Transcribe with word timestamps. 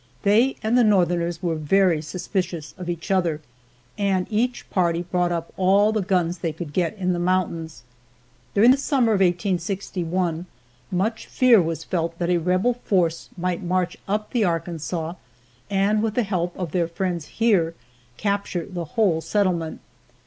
They 0.23 0.55
and 0.63 0.75
the 0.75 0.83
Northerners 0.83 1.43
were 1.43 1.53
very 1.53 2.01
suspicious 2.01 2.73
of 2.75 2.89
each 2.89 3.11
other, 3.11 3.39
and 3.99 4.25
each 4.31 4.67
party 4.71 5.03
bought 5.03 5.31
up 5.31 5.53
all 5.57 5.91
the 5.91 6.01
guns 6.01 6.39
they 6.39 6.51
could 6.51 6.73
get 6.73 6.97
in 6.97 7.13
the 7.13 7.19
mountains. 7.19 7.83
During 8.55 8.71
the 8.71 8.77
summer 8.77 9.11
of 9.13 9.19
1861 9.19 10.47
much 10.89 11.27
fear 11.27 11.61
was 11.61 11.83
felt 11.83 12.17
that 12.17 12.31
a 12.31 12.39
rebel 12.39 12.73
force 12.83 13.29
might 13.37 13.61
march 13.61 13.95
up 14.07 14.31
the 14.31 14.43
Arkansas 14.43 15.13
and, 15.69 16.01
with 16.01 16.15
the 16.15 16.23
help 16.23 16.57
of 16.57 16.71
their 16.71 16.87
friends 16.87 17.25
here, 17.37 17.75
capture 18.17 18.65
the 18.65 18.85
whole 18.97 19.21
settlement. 19.21 19.81